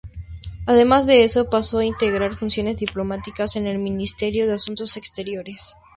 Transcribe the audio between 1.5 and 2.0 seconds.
pasó